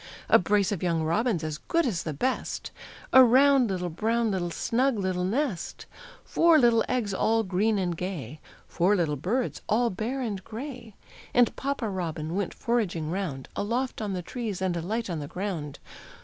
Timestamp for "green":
7.43-7.77